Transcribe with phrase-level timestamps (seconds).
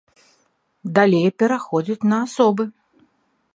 [0.95, 2.63] Далей пераходзяць на асобы.